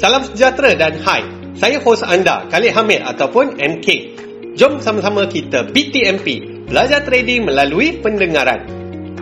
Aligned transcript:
Salam 0.00 0.24
sejahtera 0.24 0.72
dan 0.80 0.96
hai. 1.04 1.20
Saya 1.60 1.76
hos 1.84 2.00
anda, 2.00 2.48
Khalid 2.48 2.72
Hamid 2.72 3.04
ataupun 3.04 3.60
MK. 3.60 3.88
Jom 4.56 4.80
sama-sama 4.80 5.28
kita 5.28 5.68
BTMP, 5.68 6.40
belajar 6.64 7.04
trading 7.04 7.44
melalui 7.44 8.00
pendengaran. 8.00 8.64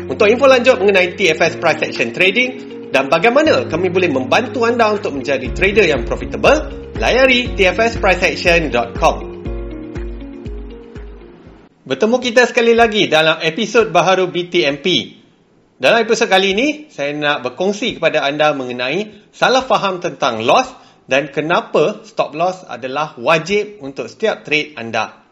Untuk 0.06 0.30
info 0.30 0.46
lanjut 0.46 0.78
mengenai 0.78 1.18
TFS 1.18 1.58
Price 1.58 1.82
Action 1.82 2.14
Trading 2.14 2.50
dan 2.94 3.10
bagaimana 3.10 3.66
kami 3.66 3.90
boleh 3.90 4.06
membantu 4.06 4.70
anda 4.70 4.94
untuk 4.94 5.18
menjadi 5.18 5.50
trader 5.50 5.82
yang 5.82 6.06
profitable, 6.06 6.70
layari 6.94 7.58
tfspriceaction.com. 7.58 9.16
Bertemu 11.90 12.16
kita 12.22 12.46
sekali 12.46 12.78
lagi 12.78 13.10
dalam 13.10 13.42
episod 13.42 13.90
baharu 13.90 14.30
BTMP. 14.30 15.18
Dalam 15.78 16.02
episod 16.02 16.26
kali 16.26 16.58
ini, 16.58 16.68
saya 16.90 17.14
nak 17.14 17.46
berkongsi 17.46 18.02
kepada 18.02 18.26
anda 18.26 18.50
mengenai 18.50 19.30
salah 19.30 19.62
faham 19.62 20.02
tentang 20.02 20.42
loss 20.42 20.66
dan 21.06 21.30
kenapa 21.30 22.02
stop 22.02 22.34
loss 22.34 22.66
adalah 22.66 23.14
wajib 23.14 23.78
untuk 23.78 24.10
setiap 24.10 24.42
trade 24.42 24.74
anda. 24.74 25.22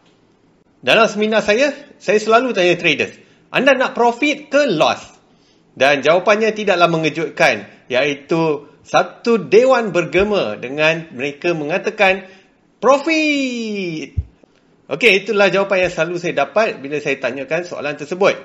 Dalam 0.78 1.10
seminar 1.10 1.42
saya, 1.42 1.74
saya 1.98 2.22
selalu 2.22 2.54
tanya 2.54 2.78
traders, 2.78 3.18
anda 3.50 3.74
nak 3.74 3.98
profit 3.98 4.46
ke 4.46 4.70
loss? 4.70 5.18
Dan 5.74 6.06
jawapannya 6.06 6.54
tidaklah 6.54 6.86
mengejutkan, 6.94 7.66
iaitu 7.90 8.70
satu 8.86 9.50
dewan 9.50 9.90
bergema 9.90 10.54
dengan 10.54 11.10
mereka 11.10 11.58
mengatakan 11.58 12.22
profit. 12.78 14.14
Okey, 14.86 15.26
itulah 15.26 15.50
jawapan 15.50 15.90
yang 15.90 15.92
selalu 15.92 16.22
saya 16.22 16.46
dapat 16.46 16.78
bila 16.78 17.02
saya 17.02 17.18
tanyakan 17.18 17.66
soalan 17.66 17.98
tersebut. 17.98 18.38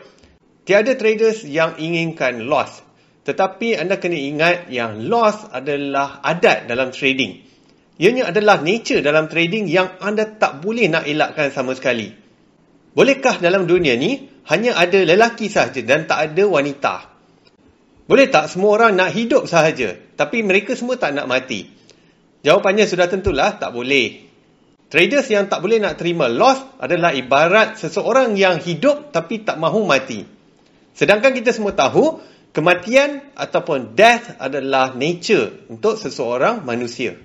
Tiada 0.62 0.94
traders 0.94 1.42
yang 1.42 1.82
inginkan 1.82 2.46
loss. 2.46 2.86
Tetapi 3.26 3.78
anda 3.78 3.98
kena 3.98 4.18
ingat 4.18 4.70
yang 4.70 5.10
loss 5.10 5.50
adalah 5.50 6.22
adat 6.22 6.70
dalam 6.70 6.94
trading. 6.94 7.42
Ianya 8.02 8.34
adalah 8.34 8.62
nature 8.62 9.02
dalam 9.06 9.30
trading 9.30 9.70
yang 9.70 9.98
anda 10.02 10.26
tak 10.26 10.62
boleh 10.62 10.90
nak 10.90 11.06
elakkan 11.06 11.54
sama 11.54 11.78
sekali. 11.78 12.14
Bolehkah 12.98 13.38
dalam 13.38 13.70
dunia 13.70 13.94
ni 13.94 14.26
hanya 14.50 14.74
ada 14.74 15.06
lelaki 15.06 15.50
sahaja 15.54 15.86
dan 15.86 16.10
tak 16.10 16.34
ada 16.34 16.44
wanita? 16.50 17.10
Boleh 18.10 18.28
tak 18.30 18.50
semua 18.50 18.82
orang 18.82 18.98
nak 18.98 19.14
hidup 19.14 19.46
sahaja 19.46 19.98
tapi 20.18 20.42
mereka 20.42 20.74
semua 20.74 20.98
tak 20.98 21.14
nak 21.14 21.30
mati? 21.30 21.70
Jawapannya 22.42 22.90
sudah 22.90 23.06
tentulah 23.06 23.58
tak 23.62 23.70
boleh. 23.70 24.30
Traders 24.90 25.30
yang 25.30 25.46
tak 25.46 25.62
boleh 25.62 25.78
nak 25.78 26.02
terima 26.02 26.26
loss 26.26 26.58
adalah 26.82 27.14
ibarat 27.14 27.78
seseorang 27.78 28.34
yang 28.34 28.58
hidup 28.60 29.14
tapi 29.14 29.46
tak 29.46 29.62
mahu 29.62 29.86
mati. 29.86 30.41
Sedangkan 30.92 31.32
kita 31.32 31.56
semua 31.56 31.72
tahu 31.72 32.20
kematian 32.52 33.32
ataupun 33.36 33.96
death 33.96 34.36
adalah 34.38 34.92
nature 34.96 35.68
untuk 35.72 35.96
seseorang 35.96 36.64
manusia. 36.68 37.16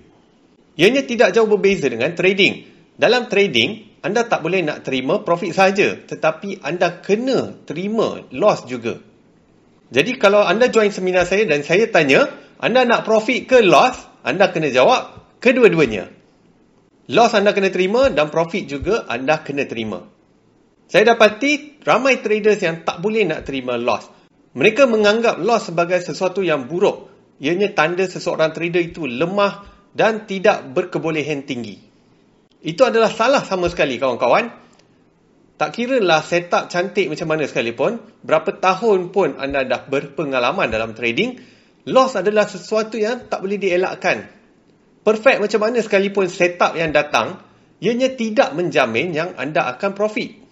Ianya 0.76 1.02
tidak 1.08 1.32
jauh 1.32 1.48
berbeza 1.48 1.88
dengan 1.88 2.12
trading. 2.12 2.68
Dalam 2.96 3.28
trading, 3.28 4.00
anda 4.04 4.24
tak 4.24 4.44
boleh 4.44 4.62
nak 4.62 4.86
terima 4.86 5.20
profit 5.24 5.52
saja, 5.52 5.98
tetapi 5.98 6.62
anda 6.62 7.02
kena 7.02 7.66
terima 7.66 8.22
loss 8.32 8.64
juga. 8.68 9.00
Jadi 9.90 10.18
kalau 10.18 10.42
anda 10.42 10.70
join 10.70 10.90
seminar 10.90 11.26
saya 11.26 11.46
dan 11.46 11.62
saya 11.66 11.90
tanya, 11.90 12.30
anda 12.62 12.86
nak 12.86 13.04
profit 13.04 13.46
ke 13.50 13.60
loss? 13.62 13.98
Anda 14.26 14.50
kena 14.50 14.74
jawab 14.74 15.38
kedua-duanya. 15.38 16.10
Loss 17.06 17.38
anda 17.38 17.54
kena 17.54 17.70
terima 17.70 18.10
dan 18.10 18.34
profit 18.34 18.66
juga 18.66 19.06
anda 19.06 19.38
kena 19.38 19.62
terima. 19.70 20.02
Saya 20.86 21.14
dapati 21.14 21.82
ramai 21.82 22.22
traders 22.22 22.62
yang 22.62 22.86
tak 22.86 23.02
boleh 23.02 23.26
nak 23.26 23.42
terima 23.42 23.74
loss. 23.74 24.06
Mereka 24.54 24.86
menganggap 24.86 25.42
loss 25.42 25.68
sebagai 25.68 25.98
sesuatu 25.98 26.46
yang 26.46 26.70
buruk. 26.70 27.10
Ianya 27.42 27.74
tanda 27.74 28.06
seseorang 28.06 28.54
trader 28.54 28.80
itu 28.80 29.04
lemah 29.04 29.66
dan 29.92 30.24
tidak 30.30 30.70
berkebolehan 30.72 31.44
tinggi. 31.44 31.76
Itu 32.62 32.86
adalah 32.86 33.10
salah 33.12 33.42
sama 33.44 33.66
sekali 33.68 33.98
kawan-kawan. 33.98 34.48
Tak 35.56 35.70
kira 35.72 35.98
lah 36.00 36.20
setup 36.20 36.68
cantik 36.68 37.08
macam 37.08 37.32
mana 37.34 37.48
sekalipun, 37.48 38.00
berapa 38.20 38.56
tahun 38.56 39.08
pun 39.10 39.40
anda 39.40 39.64
dah 39.64 39.88
berpengalaman 39.88 40.68
dalam 40.68 40.92
trading, 40.92 41.40
loss 41.88 42.12
adalah 42.12 42.44
sesuatu 42.44 43.00
yang 43.00 43.26
tak 43.26 43.40
boleh 43.40 43.56
dielakkan. 43.56 44.28
Perfect 45.00 45.38
macam 45.40 45.60
mana 45.64 45.80
sekalipun 45.80 46.28
setup 46.28 46.76
yang 46.76 46.92
datang, 46.92 47.40
ianya 47.80 48.12
tidak 48.12 48.52
menjamin 48.52 49.16
yang 49.16 49.32
anda 49.40 49.64
akan 49.64 49.96
profit. 49.96 50.45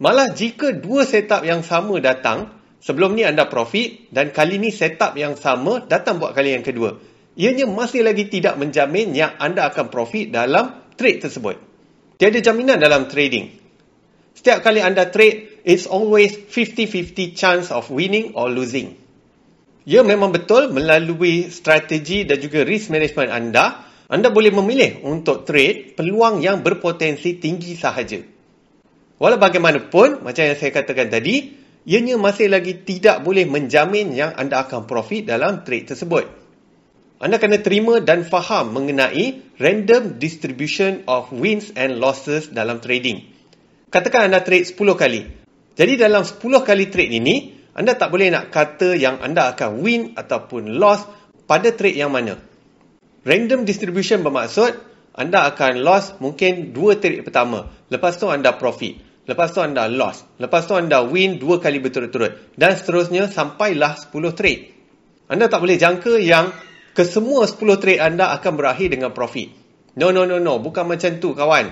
Malah 0.00 0.32
jika 0.32 0.72
dua 0.72 1.04
setup 1.04 1.44
yang 1.44 1.60
sama 1.60 2.00
datang, 2.00 2.48
sebelum 2.80 3.12
ni 3.12 3.28
anda 3.28 3.44
profit 3.44 4.08
dan 4.08 4.32
kali 4.32 4.56
ni 4.56 4.72
setup 4.72 5.12
yang 5.12 5.36
sama 5.36 5.84
datang 5.84 6.16
buat 6.16 6.32
kali 6.32 6.56
yang 6.56 6.64
kedua. 6.64 6.96
Ianya 7.36 7.68
masih 7.68 8.00
lagi 8.00 8.24
tidak 8.32 8.56
menjamin 8.56 9.12
yang 9.12 9.36
anda 9.36 9.68
akan 9.68 9.92
profit 9.92 10.32
dalam 10.32 10.88
trade 10.96 11.20
tersebut. 11.20 11.60
Tiada 12.16 12.40
jaminan 12.40 12.80
dalam 12.80 13.12
trading. 13.12 13.52
Setiap 14.32 14.64
kali 14.64 14.80
anda 14.80 15.12
trade, 15.12 15.60
it's 15.68 15.84
always 15.84 16.32
50-50 16.32 17.36
chance 17.36 17.68
of 17.68 17.92
winning 17.92 18.32
or 18.32 18.48
losing. 18.48 18.96
Ya 19.84 20.00
memang 20.00 20.32
betul 20.32 20.72
melalui 20.72 21.52
strategi 21.52 22.24
dan 22.24 22.40
juga 22.40 22.64
risk 22.64 22.88
management 22.88 23.28
anda, 23.28 23.84
anda 24.08 24.32
boleh 24.32 24.48
memilih 24.48 25.04
untuk 25.04 25.44
trade 25.44 25.92
peluang 25.92 26.40
yang 26.40 26.64
berpotensi 26.64 27.36
tinggi 27.36 27.76
sahaja. 27.76 28.39
Walau 29.20 29.36
bagaimanapun, 29.36 30.24
macam 30.24 30.42
yang 30.48 30.56
saya 30.56 30.72
katakan 30.72 31.12
tadi, 31.12 31.52
ianya 31.84 32.16
masih 32.16 32.48
lagi 32.48 32.72
tidak 32.72 33.20
boleh 33.20 33.44
menjamin 33.44 34.16
yang 34.16 34.32
anda 34.32 34.64
akan 34.64 34.88
profit 34.88 35.28
dalam 35.28 35.60
trade 35.60 35.92
tersebut. 35.92 36.24
Anda 37.20 37.36
kena 37.36 37.60
terima 37.60 38.00
dan 38.00 38.24
faham 38.24 38.72
mengenai 38.72 39.44
random 39.60 40.16
distribution 40.16 41.04
of 41.04 41.28
wins 41.36 41.68
and 41.76 42.00
losses 42.00 42.48
dalam 42.48 42.80
trading. 42.80 43.28
Katakan 43.92 44.32
anda 44.32 44.40
trade 44.40 44.64
10 44.64 44.96
kali. 44.96 45.28
Jadi 45.76 46.00
dalam 46.00 46.24
10 46.24 46.40
kali 46.40 46.88
trade 46.88 47.12
ini, 47.12 47.60
anda 47.76 47.92
tak 47.92 48.08
boleh 48.08 48.32
nak 48.32 48.48
kata 48.48 48.96
yang 48.96 49.20
anda 49.20 49.52
akan 49.52 49.84
win 49.84 50.16
ataupun 50.16 50.80
loss 50.80 51.04
pada 51.44 51.68
trade 51.76 52.00
yang 52.00 52.08
mana. 52.08 52.40
Random 53.28 53.68
distribution 53.68 54.24
bermaksud 54.24 54.80
anda 55.12 55.44
akan 55.44 55.84
loss 55.84 56.16
mungkin 56.24 56.72
2 56.72 56.96
trade 57.04 57.20
pertama. 57.20 57.68
Lepas 57.92 58.16
tu 58.16 58.32
anda 58.32 58.56
profit. 58.56 59.09
Lepas 59.30 59.54
tu 59.54 59.62
anda 59.62 59.86
loss. 59.86 60.26
Lepas 60.42 60.66
tu 60.66 60.74
anda 60.74 61.06
win 61.06 61.38
dua 61.38 61.62
kali 61.62 61.78
berturut-turut. 61.78 62.58
Dan 62.58 62.74
seterusnya 62.74 63.30
sampailah 63.30 63.94
10 63.94 64.34
trade. 64.34 64.62
Anda 65.30 65.46
tak 65.46 65.62
boleh 65.62 65.78
jangka 65.78 66.18
yang 66.18 66.50
kesemua 66.98 67.46
10 67.46 67.78
trade 67.78 68.02
anda 68.02 68.34
akan 68.34 68.58
berakhir 68.58 68.90
dengan 68.90 69.14
profit. 69.14 69.54
No, 69.94 70.10
no, 70.10 70.26
no, 70.26 70.42
no. 70.42 70.58
Bukan 70.58 70.90
macam 70.90 71.22
tu 71.22 71.30
kawan. 71.30 71.70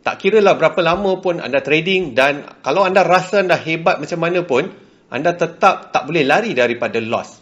Tak 0.00 0.16
kira 0.20 0.40
lah 0.40 0.56
berapa 0.56 0.80
lama 0.80 1.20
pun 1.20 1.36
anda 1.40 1.60
trading 1.60 2.16
dan 2.16 2.48
kalau 2.64 2.88
anda 2.88 3.04
rasa 3.04 3.44
anda 3.44 3.56
hebat 3.60 4.00
macam 4.00 4.20
mana 4.20 4.44
pun, 4.44 4.68
anda 5.12 5.36
tetap 5.36 5.92
tak 5.92 6.08
boleh 6.08 6.24
lari 6.24 6.56
daripada 6.56 6.96
loss. 7.00 7.40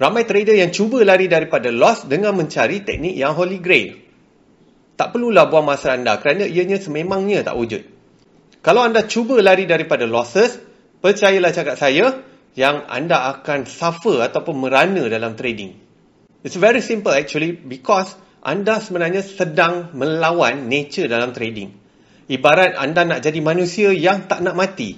Ramai 0.00 0.24
trader 0.24 0.56
yang 0.56 0.72
cuba 0.72 1.04
lari 1.04 1.28
daripada 1.28 1.68
loss 1.68 2.08
dengan 2.08 2.36
mencari 2.36 2.84
teknik 2.84 3.16
yang 3.16 3.36
holy 3.36 3.60
grail. 3.60 4.00
Tak 4.96 5.12
perlulah 5.12 5.48
buang 5.48 5.64
masa 5.64 5.92
anda 5.96 6.16
kerana 6.20 6.48
ianya 6.48 6.80
sememangnya 6.80 7.44
tak 7.44 7.56
wujud. 7.56 7.99
Kalau 8.60 8.84
anda 8.84 9.08
cuba 9.08 9.40
lari 9.40 9.64
daripada 9.64 10.04
losses, 10.04 10.60
percayalah 11.00 11.48
cakap 11.48 11.80
saya 11.80 12.20
yang 12.52 12.84
anda 12.92 13.32
akan 13.32 13.64
suffer 13.64 14.20
ataupun 14.20 14.60
merana 14.60 15.00
dalam 15.08 15.32
trading. 15.32 15.80
It's 16.44 16.60
very 16.60 16.84
simple 16.84 17.12
actually 17.12 17.56
because 17.56 18.12
anda 18.44 18.80
sebenarnya 18.80 19.24
sedang 19.24 19.96
melawan 19.96 20.68
nature 20.68 21.08
dalam 21.08 21.32
trading. 21.32 21.72
Ibarat 22.28 22.76
anda 22.76 23.04
nak 23.08 23.20
jadi 23.24 23.40
manusia 23.40 23.96
yang 23.96 24.28
tak 24.28 24.44
nak 24.44 24.56
mati. 24.56 24.96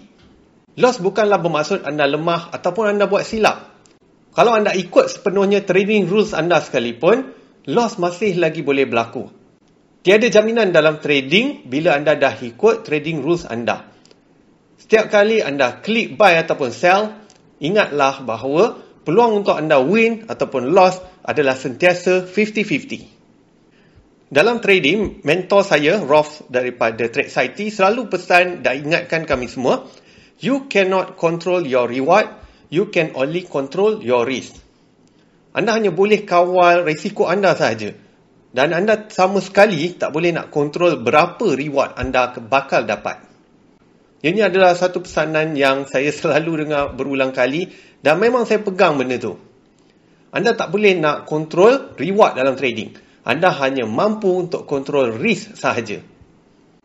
Loss 0.79 0.99
bukanlah 0.99 1.39
bermaksud 1.39 1.87
anda 1.87 2.07
lemah 2.07 2.51
ataupun 2.51 2.99
anda 2.99 3.07
buat 3.07 3.23
silap. 3.23 3.71
Kalau 4.33 4.57
anda 4.57 4.73
ikut 4.73 5.07
sepenuhnya 5.07 5.63
trading 5.63 6.09
rules 6.09 6.33
anda 6.33 6.59
sekalipun, 6.59 7.31
loss 7.69 8.01
masih 8.01 8.41
lagi 8.41 8.65
boleh 8.65 8.89
berlaku. 8.89 9.42
Tiada 10.03 10.27
jaminan 10.27 10.75
dalam 10.75 10.99
trading 10.99 11.71
bila 11.71 11.95
anda 11.95 12.19
dah 12.19 12.35
ikut 12.35 12.83
trading 12.83 13.23
rules 13.23 13.47
anda. 13.47 13.87
Setiap 14.75 15.15
kali 15.15 15.39
anda 15.39 15.79
klik 15.79 16.19
buy 16.19 16.43
ataupun 16.43 16.75
sell, 16.75 17.23
ingatlah 17.63 18.27
bahawa 18.27 18.83
peluang 19.07 19.47
untuk 19.47 19.55
anda 19.55 19.79
win 19.79 20.27
ataupun 20.27 20.75
loss 20.75 20.99
adalah 21.23 21.55
sentiasa 21.55 22.27
50-50. 22.27 24.35
Dalam 24.35 24.59
trading, 24.59 25.23
mentor 25.23 25.63
saya, 25.63 26.03
Rolf 26.03 26.51
daripada 26.51 27.07
Trade 27.07 27.31
Society, 27.31 27.71
selalu 27.71 28.11
pesan 28.11 28.67
dan 28.67 28.83
ingatkan 28.83 29.23
kami 29.23 29.47
semua, 29.47 29.87
you 30.43 30.67
cannot 30.67 31.15
control 31.15 31.63
your 31.63 31.87
reward, 31.87 32.27
you 32.75 32.91
can 32.91 33.15
only 33.15 33.47
control 33.47 34.03
your 34.03 34.27
risk. 34.27 34.59
Anda 35.55 35.79
hanya 35.79 35.95
boleh 35.95 36.27
kawal 36.27 36.83
risiko 36.83 37.31
anda 37.31 37.55
sahaja. 37.55 38.02
Dan 38.53 38.77
anda 38.77 39.09
sama 39.09 39.41
sekali 39.41 39.97
tak 39.97 40.13
boleh 40.13 40.37
nak 40.37 40.53
kontrol 40.53 41.01
berapa 41.01 41.57
reward 41.57 41.97
anda 41.97 42.37
bakal 42.37 42.85
dapat. 42.85 43.25
Ini 44.23 44.53
adalah 44.53 44.77
satu 44.77 45.03
pesanan 45.03 45.57
yang 45.57 45.89
saya 45.89 46.13
selalu 46.21 46.69
dengar 46.69 46.93
berulang 46.93 47.33
kali 47.33 47.73
dan 48.05 48.21
memang 48.21 48.45
saya 48.45 48.61
pegang 48.61 49.01
benda 49.01 49.17
tu. 49.17 49.35
anda 50.33 50.53
tak 50.57 50.73
boleh 50.73 50.97
nak 51.01 51.25
kontrol 51.25 51.97
reward 51.97 52.37
dalam 52.37 52.57
trading. 52.57 52.93
Anda 53.23 53.55
hanya 53.55 53.87
mampu 53.87 54.35
untuk 54.35 54.67
kontrol 54.67 55.15
risk 55.15 55.55
sahaja. 55.55 56.03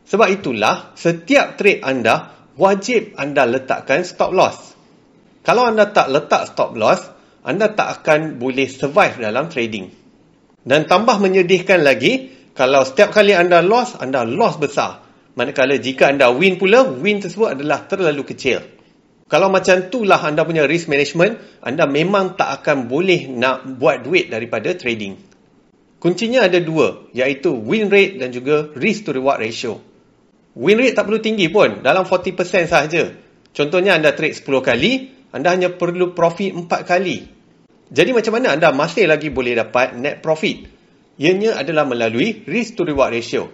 Sebab 0.08 0.28
itulah, 0.30 0.96
setiap 0.96 1.60
trade 1.60 1.84
anda 1.84 2.32
wajib 2.56 3.12
anda 3.20 3.44
letakkan 3.44 4.06
stop 4.08 4.32
loss. 4.32 4.72
Kalau 5.44 5.68
anda 5.68 5.90
tak 5.90 6.08
letak 6.08 6.48
stop 6.54 6.78
loss, 6.78 7.02
anda 7.44 7.72
tak 7.72 8.00
akan 8.00 8.40
boleh 8.40 8.70
survive 8.70 9.20
dalam 9.20 9.50
trading. 9.52 10.07
Dan 10.68 10.84
tambah 10.84 11.16
menyedihkan 11.16 11.80
lagi, 11.80 12.28
kalau 12.52 12.84
setiap 12.84 13.16
kali 13.16 13.32
anda 13.32 13.64
loss, 13.64 13.96
anda 13.96 14.28
loss 14.28 14.60
besar. 14.60 15.00
Manakala 15.32 15.80
jika 15.80 16.12
anda 16.12 16.28
win 16.28 16.60
pula, 16.60 16.84
win 16.84 17.24
tersebut 17.24 17.56
adalah 17.56 17.88
terlalu 17.88 18.28
kecil. 18.28 18.60
Kalau 19.32 19.48
macam 19.48 19.88
itulah 19.88 20.20
anda 20.20 20.44
punya 20.44 20.68
risk 20.68 20.92
management, 20.92 21.64
anda 21.64 21.88
memang 21.88 22.36
tak 22.36 22.60
akan 22.60 22.84
boleh 22.84 23.32
nak 23.32 23.64
buat 23.80 24.04
duit 24.04 24.28
daripada 24.28 24.76
trading. 24.76 25.16
Kuncinya 25.96 26.44
ada 26.44 26.60
dua, 26.60 27.08
iaitu 27.16 27.56
win 27.56 27.88
rate 27.88 28.20
dan 28.20 28.28
juga 28.28 28.68
risk 28.76 29.08
to 29.08 29.16
reward 29.16 29.40
ratio. 29.40 29.80
Win 30.52 30.76
rate 30.76 30.92
tak 30.92 31.08
perlu 31.08 31.20
tinggi 31.24 31.48
pun, 31.48 31.80
dalam 31.80 32.04
40% 32.04 32.68
sahaja. 32.68 33.08
Contohnya 33.56 33.96
anda 33.96 34.12
trade 34.12 34.36
10 34.36 34.44
kali, 34.60 34.92
anda 35.32 35.48
hanya 35.48 35.72
perlu 35.72 36.12
profit 36.12 36.52
4 36.52 36.68
kali. 36.84 37.37
Jadi 37.88 38.10
macam 38.12 38.32
mana 38.36 38.52
anda 38.52 38.68
masih 38.72 39.08
lagi 39.08 39.32
boleh 39.32 39.56
dapat 39.56 39.96
net 39.96 40.20
profit? 40.20 40.68
Ianya 41.18 41.56
adalah 41.56 41.88
melalui 41.88 42.44
risk 42.44 42.78
to 42.78 42.84
reward 42.84 43.10
ratio. 43.16 43.48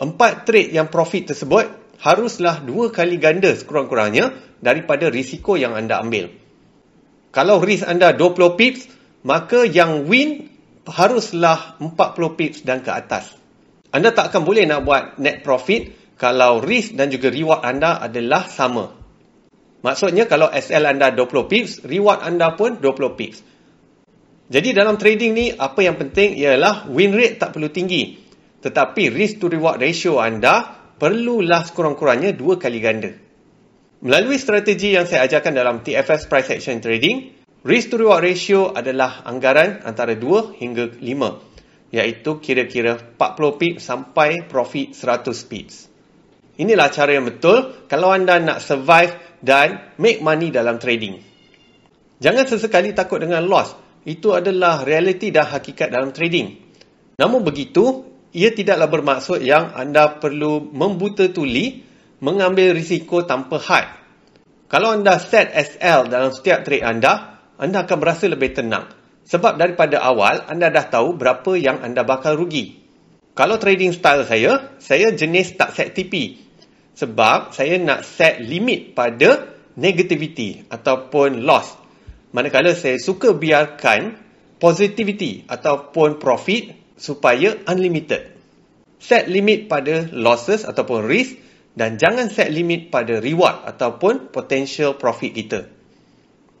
Empat 0.00 0.48
trade 0.48 0.72
yang 0.72 0.88
profit 0.88 1.34
tersebut 1.34 1.68
haruslah 2.00 2.64
dua 2.64 2.88
kali 2.88 3.20
ganda 3.20 3.52
sekurang-kurangnya 3.52 4.32
daripada 4.64 5.12
risiko 5.12 5.60
yang 5.60 5.76
anda 5.76 6.00
ambil. 6.00 6.32
Kalau 7.30 7.62
risk 7.62 7.86
anda 7.86 8.10
20 8.10 8.58
pips, 8.58 8.90
maka 9.22 9.62
yang 9.68 10.08
win 10.08 10.50
haruslah 10.88 11.78
40 11.78 12.38
pips 12.38 12.58
dan 12.66 12.82
ke 12.82 12.90
atas. 12.90 13.38
Anda 13.94 14.10
tak 14.10 14.34
akan 14.34 14.42
boleh 14.42 14.66
nak 14.66 14.82
buat 14.82 15.02
net 15.22 15.42
profit 15.46 15.94
kalau 16.18 16.58
risk 16.62 16.94
dan 16.98 17.10
juga 17.10 17.30
reward 17.30 17.62
anda 17.62 17.98
adalah 18.02 18.46
sama. 18.50 18.99
Maksudnya 19.80 20.28
kalau 20.28 20.52
SL 20.52 20.84
anda 20.84 21.08
20 21.12 21.50
pips, 21.50 21.72
reward 21.88 22.20
anda 22.20 22.52
pun 22.52 22.76
20 22.76 23.18
pips. 23.18 23.38
Jadi 24.50 24.74
dalam 24.74 24.98
trading 25.00 25.32
ni, 25.32 25.46
apa 25.54 25.80
yang 25.80 25.96
penting 25.96 26.36
ialah 26.36 26.90
win 26.90 27.14
rate 27.14 27.40
tak 27.40 27.56
perlu 27.56 27.70
tinggi. 27.70 28.18
Tetapi 28.60 29.08
risk 29.08 29.40
to 29.40 29.48
reward 29.48 29.80
ratio 29.80 30.20
anda 30.20 30.76
perlulah 31.00 31.64
sekurang-kurangnya 31.64 32.36
dua 32.36 32.60
kali 32.60 32.82
ganda. 32.82 33.14
Melalui 34.00 34.36
strategi 34.36 34.96
yang 34.96 35.04
saya 35.04 35.28
ajarkan 35.28 35.52
dalam 35.52 35.76
TFS 35.84 36.28
Price 36.28 36.48
Action 36.52 36.80
Trading, 36.80 37.36
risk 37.64 37.92
to 37.92 38.00
reward 38.00 38.24
ratio 38.24 38.72
adalah 38.72 39.24
anggaran 39.24 39.84
antara 39.84 40.16
2 40.16 40.56
hingga 40.56 40.96
5, 40.96 41.92
iaitu 41.92 42.30
kira-kira 42.40 42.96
40 42.96 43.60
pips 43.60 43.80
sampai 43.84 44.44
profit 44.48 44.96
100 44.96 45.50
pips. 45.52 45.89
Inilah 46.60 46.92
cara 46.92 47.16
yang 47.16 47.24
betul 47.24 47.88
kalau 47.88 48.12
anda 48.12 48.36
nak 48.36 48.60
survive 48.60 49.40
dan 49.40 49.96
make 49.96 50.20
money 50.20 50.52
dalam 50.52 50.76
trading. 50.76 51.16
Jangan 52.20 52.44
sesekali 52.44 52.92
takut 52.92 53.16
dengan 53.24 53.48
loss. 53.48 53.72
Itu 54.04 54.36
adalah 54.36 54.84
realiti 54.84 55.32
dan 55.32 55.48
hakikat 55.48 55.88
dalam 55.88 56.12
trading. 56.12 56.60
Namun 57.16 57.40
begitu, 57.40 58.04
ia 58.36 58.52
tidaklah 58.52 58.92
bermaksud 58.92 59.40
yang 59.40 59.72
anda 59.72 60.20
perlu 60.20 60.60
membuta 60.60 61.32
tuli 61.32 61.80
mengambil 62.20 62.76
risiko 62.76 63.24
tanpa 63.24 63.56
had. 63.56 63.86
Kalau 64.68 64.92
anda 64.92 65.16
set 65.16 65.50
SL 65.56 66.12
dalam 66.12 66.30
setiap 66.30 66.62
trade 66.62 66.84
anda, 66.84 67.40
anda 67.56 67.88
akan 67.88 67.96
berasa 67.96 68.28
lebih 68.28 68.52
tenang. 68.52 68.86
Sebab 69.24 69.56
daripada 69.56 70.00
awal, 70.04 70.44
anda 70.44 70.68
dah 70.68 70.86
tahu 70.92 71.16
berapa 71.16 71.56
yang 71.56 71.80
anda 71.80 72.04
bakal 72.04 72.36
rugi. 72.36 72.80
Kalau 73.34 73.56
trading 73.56 73.96
style 73.96 74.28
saya, 74.28 74.76
saya 74.76 75.10
jenis 75.16 75.56
tak 75.56 75.72
set 75.72 75.96
TP. 75.96 76.36
Sebab 77.00 77.56
saya 77.56 77.80
nak 77.80 78.04
set 78.04 78.44
limit 78.44 78.92
pada 78.92 79.56
negativity 79.80 80.68
ataupun 80.68 81.48
loss. 81.48 81.72
Manakala 82.36 82.76
saya 82.76 83.00
suka 83.00 83.32
biarkan 83.32 84.20
positivity 84.60 85.48
ataupun 85.48 86.20
profit 86.20 86.76
supaya 87.00 87.56
unlimited. 87.64 88.36
Set 89.00 89.32
limit 89.32 89.64
pada 89.72 90.12
losses 90.12 90.68
ataupun 90.68 91.08
risk 91.08 91.40
dan 91.72 91.96
jangan 91.96 92.28
set 92.28 92.52
limit 92.52 92.92
pada 92.92 93.16
reward 93.16 93.64
ataupun 93.64 94.28
potential 94.28 95.00
profit 95.00 95.32
kita. 95.32 95.72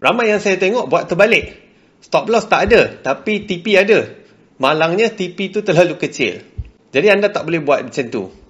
Ramai 0.00 0.32
yang 0.32 0.40
saya 0.40 0.56
tengok 0.56 0.88
buat 0.88 1.04
terbalik. 1.04 1.52
Stop 2.00 2.32
loss 2.32 2.48
tak 2.48 2.72
ada 2.72 2.96
tapi 2.96 3.44
TP 3.44 3.76
ada. 3.76 4.08
Malangnya 4.56 5.12
TP 5.12 5.52
tu 5.52 5.60
terlalu 5.60 6.00
kecil. 6.00 6.40
Jadi 6.96 7.06
anda 7.12 7.28
tak 7.28 7.44
boleh 7.44 7.60
buat 7.60 7.84
macam 7.84 8.08
tu. 8.08 8.40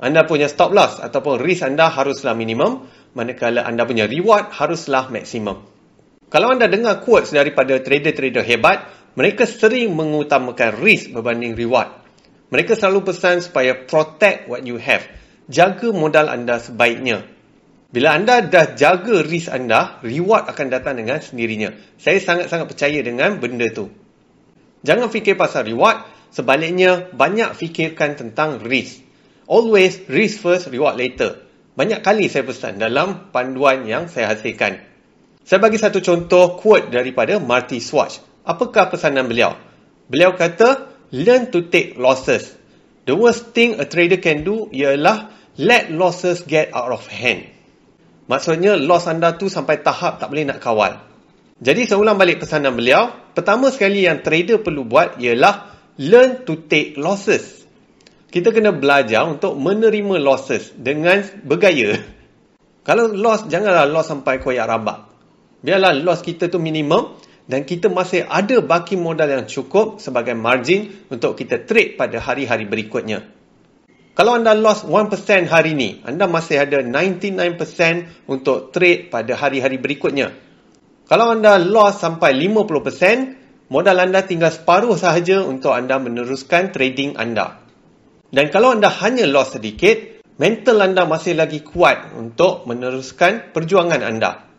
Anda 0.00 0.24
punya 0.24 0.48
stop 0.48 0.72
loss 0.72 0.96
ataupun 0.96 1.44
risk 1.44 1.60
anda 1.60 1.92
haruslah 1.92 2.32
minimum 2.32 2.88
manakala 3.12 3.68
anda 3.68 3.84
punya 3.84 4.08
reward 4.08 4.48
haruslah 4.48 5.12
maksimum. 5.12 5.60
Kalau 6.32 6.48
anda 6.56 6.70
dengar 6.72 7.04
quotes 7.04 7.36
daripada 7.36 7.76
trader-trader 7.82 8.40
hebat, 8.46 8.88
mereka 9.18 9.44
sering 9.44 9.92
mengutamakan 9.92 10.80
risk 10.80 11.12
berbanding 11.12 11.52
reward. 11.52 11.90
Mereka 12.48 12.78
selalu 12.78 13.12
pesan 13.12 13.44
supaya 13.44 13.76
protect 13.84 14.48
what 14.48 14.64
you 14.64 14.80
have. 14.80 15.04
Jaga 15.50 15.90
modal 15.90 16.30
anda 16.30 16.62
sebaiknya. 16.62 17.26
Bila 17.90 18.14
anda 18.14 18.38
dah 18.38 18.78
jaga 18.78 19.26
risk 19.26 19.50
anda, 19.50 19.98
reward 20.06 20.46
akan 20.46 20.66
datang 20.70 21.02
dengan 21.02 21.18
sendirinya. 21.18 21.74
Saya 21.98 22.22
sangat-sangat 22.22 22.70
percaya 22.70 23.02
dengan 23.02 23.42
benda 23.42 23.66
tu. 23.74 23.90
Jangan 24.86 25.10
fikir 25.10 25.34
pasal 25.34 25.66
reward, 25.66 26.06
sebaliknya 26.30 27.10
banyak 27.10 27.52
fikirkan 27.58 28.14
tentang 28.14 28.62
risk. 28.62 29.09
Always 29.50 30.06
risk 30.06 30.46
first, 30.46 30.70
reward 30.70 30.94
later. 30.94 31.42
Banyak 31.74 32.06
kali 32.06 32.30
saya 32.30 32.46
pesan 32.46 32.78
dalam 32.78 33.34
panduan 33.34 33.82
yang 33.82 34.06
saya 34.06 34.30
hasilkan. 34.30 34.78
Saya 35.42 35.58
bagi 35.58 35.74
satu 35.74 35.98
contoh 35.98 36.54
quote 36.54 36.94
daripada 36.94 37.42
Marty 37.42 37.82
Swatch. 37.82 38.22
Apakah 38.46 38.94
pesanan 38.94 39.26
beliau? 39.26 39.58
Beliau 40.06 40.38
kata, 40.38 40.86
learn 41.10 41.50
to 41.50 41.66
take 41.66 41.98
losses. 41.98 42.54
The 43.10 43.18
worst 43.18 43.50
thing 43.50 43.82
a 43.82 43.90
trader 43.90 44.22
can 44.22 44.46
do 44.46 44.70
ialah 44.70 45.34
let 45.58 45.90
losses 45.90 46.46
get 46.46 46.70
out 46.70 46.94
of 46.94 47.02
hand. 47.10 47.50
Maksudnya, 48.30 48.78
loss 48.78 49.10
anda 49.10 49.34
tu 49.34 49.50
sampai 49.50 49.82
tahap 49.82 50.22
tak 50.22 50.30
boleh 50.30 50.46
nak 50.46 50.62
kawal. 50.62 51.02
Jadi, 51.58 51.90
saya 51.90 51.98
ulang 51.98 52.14
balik 52.14 52.38
pesanan 52.38 52.78
beliau. 52.78 53.34
Pertama 53.34 53.74
sekali 53.74 54.06
yang 54.06 54.22
trader 54.22 54.62
perlu 54.62 54.86
buat 54.86 55.18
ialah 55.18 55.74
learn 55.98 56.46
to 56.46 56.54
take 56.70 56.94
losses. 56.94 57.59
Kita 58.30 58.54
kena 58.54 58.70
belajar 58.70 59.26
untuk 59.26 59.58
menerima 59.58 60.22
losses 60.22 60.70
dengan 60.78 61.18
bergaya. 61.42 61.98
Kalau 62.86 63.10
loss, 63.10 63.50
janganlah 63.50 63.90
loss 63.90 64.06
sampai 64.06 64.38
koyak 64.38 64.70
rabak. 64.70 65.10
Biarlah 65.66 65.98
loss 65.98 66.22
kita 66.22 66.46
tu 66.46 66.62
minimum 66.62 67.18
dan 67.50 67.66
kita 67.66 67.90
masih 67.90 68.24
ada 68.30 68.62
baki 68.62 68.94
modal 68.94 69.26
yang 69.26 69.44
cukup 69.50 69.98
sebagai 69.98 70.38
margin 70.38 71.10
untuk 71.10 71.34
kita 71.34 71.66
trade 71.66 71.98
pada 71.98 72.22
hari-hari 72.22 72.70
berikutnya. 72.70 73.26
Kalau 74.14 74.38
anda 74.38 74.54
lost 74.54 74.86
1% 74.86 75.50
hari 75.50 75.74
ini, 75.74 75.90
anda 76.06 76.30
masih 76.30 76.62
ada 76.62 76.82
99% 76.86 78.30
untuk 78.30 78.70
trade 78.70 79.10
pada 79.10 79.34
hari-hari 79.34 79.82
berikutnya. 79.82 80.34
Kalau 81.10 81.34
anda 81.34 81.58
lost 81.58 81.98
sampai 81.98 82.38
50%, 82.38 83.68
modal 83.70 83.96
anda 83.98 84.22
tinggal 84.22 84.54
separuh 84.54 84.94
sahaja 84.94 85.42
untuk 85.42 85.74
anda 85.74 85.98
meneruskan 85.98 86.70
trading 86.70 87.18
anda. 87.18 87.59
Dan 88.30 88.48
kalau 88.54 88.78
anda 88.78 88.90
hanya 88.90 89.26
lost 89.26 89.58
sedikit, 89.58 90.22
mental 90.38 90.82
anda 90.82 91.06
masih 91.06 91.34
lagi 91.34 91.62
kuat 91.66 92.14
untuk 92.14 92.66
meneruskan 92.70 93.50
perjuangan 93.50 94.02
anda 94.06 94.50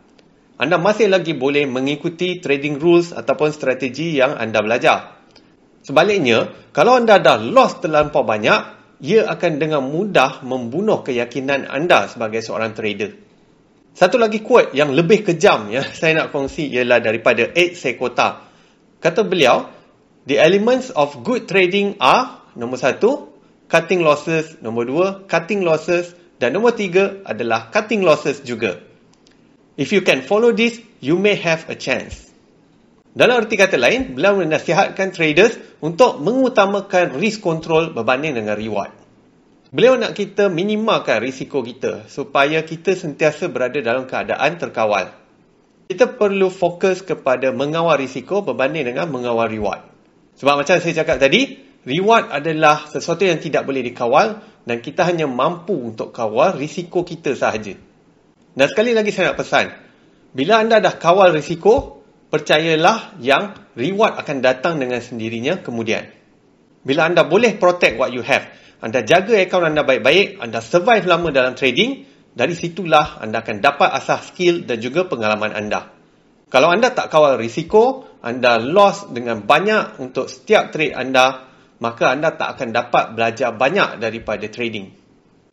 anda 0.62 0.78
masih 0.78 1.10
lagi 1.10 1.34
boleh 1.34 1.66
mengikuti 1.66 2.38
trading 2.38 2.78
rules 2.78 3.10
ataupun 3.10 3.50
strategi 3.50 4.14
yang 4.14 4.38
anda 4.38 4.62
belajar. 4.62 5.18
Sebaliknya, 5.82 6.70
kalau 6.70 7.02
anda 7.02 7.18
dah 7.18 7.34
lost 7.42 7.82
terlampau 7.82 8.22
banyak, 8.22 8.60
ia 9.02 9.26
akan 9.26 9.58
dengan 9.58 9.82
mudah 9.82 10.46
membunuh 10.46 11.02
keyakinan 11.02 11.66
anda 11.66 12.06
sebagai 12.06 12.46
seorang 12.46 12.78
trader. 12.78 13.10
Satu 13.90 14.22
lagi 14.22 14.38
quote 14.38 14.70
yang 14.70 14.94
lebih 14.94 15.26
kejam 15.26 15.66
yang 15.74 15.82
saya 15.90 16.14
nak 16.14 16.28
kongsi 16.30 16.70
ialah 16.70 17.02
daripada 17.02 17.50
Ed 17.50 17.74
Sekota. 17.74 18.46
Kata 19.02 19.26
beliau, 19.26 19.82
The 20.22 20.38
elements 20.38 20.94
of 20.94 21.26
good 21.26 21.50
trading 21.50 21.98
are, 21.98 22.54
nombor 22.54 22.78
satu, 22.78 23.31
cutting 23.72 24.04
losses, 24.04 24.60
nombor 24.60 24.84
dua, 24.84 25.06
cutting 25.24 25.64
losses, 25.64 26.12
dan 26.36 26.52
nombor 26.52 26.76
tiga 26.76 27.24
adalah 27.24 27.72
cutting 27.72 28.04
losses 28.04 28.44
juga. 28.44 28.76
If 29.80 29.96
you 29.96 30.04
can 30.04 30.20
follow 30.20 30.52
this, 30.52 30.84
you 31.00 31.16
may 31.16 31.40
have 31.40 31.72
a 31.72 31.76
chance. 31.80 32.28
Dalam 33.16 33.40
arti 33.40 33.56
kata 33.56 33.80
lain, 33.80 34.12
beliau 34.12 34.36
menasihatkan 34.44 35.16
traders 35.16 35.56
untuk 35.80 36.20
mengutamakan 36.20 37.16
risk 37.16 37.40
control 37.40 37.96
berbanding 37.96 38.36
dengan 38.36 38.60
reward. 38.60 38.92
Beliau 39.72 39.96
nak 39.96 40.12
kita 40.12 40.52
minimalkan 40.52 41.24
risiko 41.24 41.64
kita 41.64 42.04
supaya 42.12 42.60
kita 42.60 42.92
sentiasa 42.92 43.48
berada 43.48 43.80
dalam 43.80 44.04
keadaan 44.04 44.60
terkawal. 44.60 45.16
kita 45.92 46.08
perlu 46.16 46.48
fokus 46.48 47.04
kepada 47.04 47.52
mengawal 47.52 48.00
risiko 48.00 48.40
berbanding 48.40 48.88
dengan 48.88 49.12
mengawal 49.12 49.44
reward. 49.52 49.84
Sebab 50.40 50.64
macam 50.64 50.80
saya 50.80 50.94
cakap 50.96 51.20
tadi, 51.20 51.60
reward 51.86 52.30
adalah 52.30 52.86
sesuatu 52.90 53.26
yang 53.26 53.42
tidak 53.42 53.66
boleh 53.66 53.82
dikawal 53.82 54.42
dan 54.62 54.78
kita 54.78 55.06
hanya 55.06 55.26
mampu 55.26 55.74
untuk 55.74 56.14
kawal 56.14 56.54
risiko 56.54 57.02
kita 57.02 57.34
sahaja. 57.34 57.74
Dan 58.52 58.66
sekali 58.68 58.92
lagi 58.94 59.10
saya 59.10 59.32
nak 59.32 59.38
pesan, 59.40 59.66
bila 60.32 60.62
anda 60.62 60.78
dah 60.78 60.94
kawal 60.96 61.34
risiko, 61.34 62.04
percayalah 62.32 63.16
yang 63.20 63.52
reward 63.76 64.16
akan 64.16 64.40
datang 64.40 64.80
dengan 64.80 65.00
sendirinya 65.04 65.60
kemudian. 65.60 66.08
Bila 66.82 67.06
anda 67.06 67.22
boleh 67.28 67.56
protect 67.60 68.00
what 68.00 68.10
you 68.10 68.24
have, 68.24 68.48
anda 68.82 69.04
jaga 69.06 69.38
akaun 69.38 69.70
anda 69.70 69.86
baik-baik, 69.86 70.42
anda 70.42 70.58
survive 70.58 71.06
lama 71.06 71.30
dalam 71.30 71.54
trading, 71.54 72.08
dari 72.32 72.56
situlah 72.56 73.20
anda 73.20 73.44
akan 73.44 73.60
dapat 73.60 73.92
asah 73.92 74.24
skill 74.24 74.64
dan 74.64 74.80
juga 74.80 75.04
pengalaman 75.04 75.52
anda. 75.52 75.92
Kalau 76.48 76.68
anda 76.68 76.92
tak 76.92 77.08
kawal 77.08 77.40
risiko, 77.40 78.04
anda 78.20 78.60
loss 78.60 79.08
dengan 79.08 79.44
banyak 79.44 80.00
untuk 80.00 80.28
setiap 80.28 80.72
trade 80.72 80.92
anda, 80.96 81.51
maka 81.82 82.14
anda 82.14 82.30
tak 82.30 82.54
akan 82.54 82.70
dapat 82.70 83.18
belajar 83.18 83.50
banyak 83.50 83.98
daripada 83.98 84.46
trading. 84.46 84.94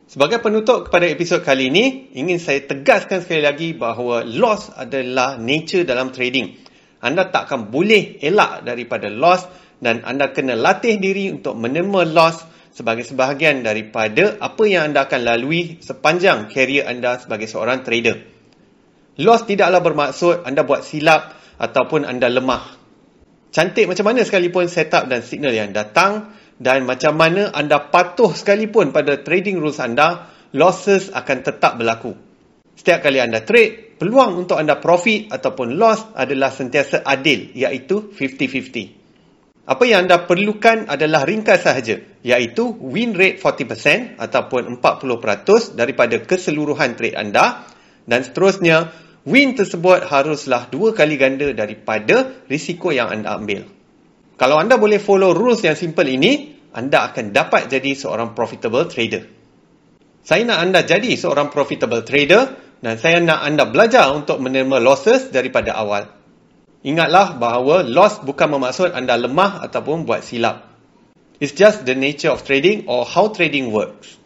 Sebagai 0.06 0.38
penutup 0.38 0.86
kepada 0.86 1.10
episod 1.10 1.42
kali 1.42 1.70
ini, 1.70 2.14
ingin 2.14 2.38
saya 2.38 2.62
tegaskan 2.62 3.22
sekali 3.22 3.42
lagi 3.42 3.68
bahawa 3.74 4.22
loss 4.22 4.70
adalah 4.70 5.38
nature 5.38 5.82
dalam 5.82 6.14
trading. 6.14 6.54
Anda 7.02 7.30
tak 7.30 7.50
akan 7.50 7.74
boleh 7.74 8.22
elak 8.22 8.62
daripada 8.62 9.10
loss 9.10 9.46
dan 9.82 10.06
anda 10.06 10.30
kena 10.30 10.54
latih 10.54 11.02
diri 11.02 11.34
untuk 11.34 11.58
menerima 11.58 12.10
loss 12.14 12.42
sebagai 12.70 13.02
sebahagian 13.02 13.66
daripada 13.66 14.38
apa 14.38 14.62
yang 14.66 14.90
anda 14.90 15.06
akan 15.06 15.20
lalui 15.26 15.82
sepanjang 15.82 16.46
karier 16.50 16.86
anda 16.86 17.18
sebagai 17.18 17.50
seorang 17.50 17.82
trader. 17.82 18.18
Loss 19.18 19.46
tidaklah 19.46 19.82
bermaksud 19.82 20.46
anda 20.46 20.62
buat 20.62 20.86
silap 20.86 21.34
ataupun 21.58 22.06
anda 22.06 22.30
lemah. 22.30 22.79
Cantik 23.50 23.90
macam 23.90 24.14
mana 24.14 24.22
sekalipun 24.22 24.70
setup 24.70 25.10
dan 25.10 25.26
signal 25.26 25.50
yang 25.50 25.74
datang 25.74 26.30
dan 26.62 26.86
macam 26.86 27.18
mana 27.18 27.50
anda 27.50 27.82
patuh 27.90 28.30
sekalipun 28.30 28.94
pada 28.94 29.18
trading 29.26 29.58
rules 29.58 29.82
anda, 29.82 30.30
losses 30.54 31.10
akan 31.10 31.38
tetap 31.42 31.74
berlaku. 31.74 32.14
Setiap 32.78 33.02
kali 33.02 33.18
anda 33.18 33.42
trade, 33.42 33.98
peluang 33.98 34.38
untuk 34.38 34.54
anda 34.54 34.78
profit 34.78 35.34
ataupun 35.34 35.74
loss 35.74 36.14
adalah 36.14 36.54
sentiasa 36.54 37.02
adil 37.02 37.50
iaitu 37.58 38.14
50-50. 38.14 39.66
Apa 39.66 39.82
yang 39.86 40.06
anda 40.06 40.24
perlukan 40.30 40.86
adalah 40.86 41.26
ringkas 41.26 41.66
sahaja, 41.66 41.98
iaitu 42.22 42.70
win 42.80 43.18
rate 43.18 43.42
40% 43.42 44.18
ataupun 44.18 44.78
40% 44.78 45.74
daripada 45.74 46.22
keseluruhan 46.22 46.94
trade 46.94 47.18
anda 47.18 47.66
dan 48.06 48.22
seterusnya 48.22 48.90
win 49.26 49.56
tersebut 49.56 50.08
haruslah 50.08 50.68
dua 50.72 50.96
kali 50.96 51.20
ganda 51.20 51.52
daripada 51.52 52.44
risiko 52.48 52.92
yang 52.94 53.12
anda 53.12 53.36
ambil. 53.36 53.68
Kalau 54.40 54.56
anda 54.56 54.80
boleh 54.80 54.96
follow 54.96 55.36
rules 55.36 55.60
yang 55.60 55.76
simple 55.76 56.08
ini, 56.08 56.56
anda 56.72 57.10
akan 57.10 57.34
dapat 57.34 57.68
jadi 57.68 57.92
seorang 57.92 58.32
profitable 58.32 58.88
trader. 58.88 59.28
Saya 60.24 60.44
nak 60.48 60.58
anda 60.64 60.80
jadi 60.84 61.16
seorang 61.16 61.52
profitable 61.52 62.04
trader 62.04 62.56
dan 62.80 62.96
saya 62.96 63.20
nak 63.20 63.44
anda 63.44 63.68
belajar 63.68 64.08
untuk 64.16 64.40
menerima 64.40 64.80
losses 64.80 65.28
daripada 65.28 65.76
awal. 65.76 66.08
Ingatlah 66.80 67.36
bahawa 67.36 67.84
loss 67.84 68.24
bukan 68.24 68.56
bermaksud 68.56 68.96
anda 68.96 69.20
lemah 69.20 69.60
ataupun 69.68 70.08
buat 70.08 70.24
silap. 70.24 70.64
It's 71.40 71.52
just 71.52 71.84
the 71.84 71.96
nature 71.96 72.32
of 72.32 72.44
trading 72.44 72.88
or 72.88 73.04
how 73.04 73.32
trading 73.32 73.72
works. 73.72 74.16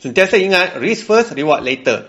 Sentiasa 0.00 0.36
ingat, 0.40 0.76
risk 0.80 1.08
first, 1.08 1.32
reward 1.36 1.64
later. 1.64 2.08